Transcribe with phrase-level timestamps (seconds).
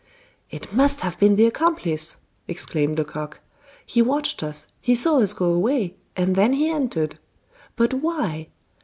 [0.49, 2.17] "It must have been the accomplice!"
[2.47, 3.39] exclaimed Lecoq.
[3.85, 7.19] "He watched us, he saw us go away, and then he entered.
[7.75, 8.47] But why?